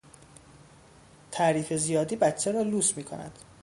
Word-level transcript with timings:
تعریف 1.31 1.73
زیادی 1.73 2.15
بچه 2.15 2.51
را 2.51 2.61
لوس 2.61 2.97
می 2.97 3.03
کند. 3.03 3.39